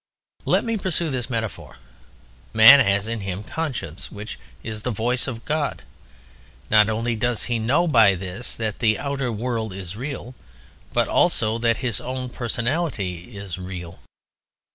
Let 0.45 0.63
me 0.63 0.77
pursue 0.77 1.11
this 1.11 1.29
metaphor. 1.29 1.75
Man 2.53 2.79
has 2.79 3.07
in 3.07 3.19
him 3.19 3.43
conscience, 3.43 4.11
which 4.11 4.39
is 4.63 4.81
the 4.81 4.89
voice 4.89 5.27
of 5.27 5.45
God. 5.45 5.83
Not 6.71 6.89
only 6.89 7.15
does 7.15 7.43
he 7.43 7.59
know 7.59 7.85
by 7.87 8.15
this 8.15 8.55
that 8.55 8.79
the 8.79 8.97
outer 8.97 9.31
world 9.31 9.73
is 9.73 9.95
real, 9.95 10.33
but 10.91 11.07
also 11.07 11.59
that 11.59 11.77
his 11.85 12.01
own 12.01 12.29
personality 12.29 13.37
is 13.37 13.59
real. 13.59 13.99